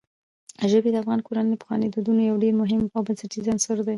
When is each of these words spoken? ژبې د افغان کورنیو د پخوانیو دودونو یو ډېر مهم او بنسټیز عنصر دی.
ژبې 0.71 0.89
د 0.91 0.95
افغان 1.03 1.19
کورنیو 1.27 1.53
د 1.53 1.59
پخوانیو 1.61 1.93
دودونو 1.95 2.21
یو 2.29 2.35
ډېر 2.43 2.53
مهم 2.61 2.81
او 2.95 3.01
بنسټیز 3.07 3.45
عنصر 3.53 3.77
دی. 3.85 3.89